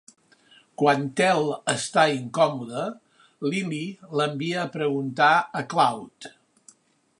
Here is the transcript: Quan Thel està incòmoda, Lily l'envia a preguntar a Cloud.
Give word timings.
Quan 0.81 1.03
Thel 1.19 1.51
està 1.73 2.05
incòmoda, 2.13 2.87
Lily 3.51 3.83
l'envia 4.21 4.59
a 4.65 4.73
preguntar 4.79 5.31
a 5.63 5.67
Cloud. 5.75 6.31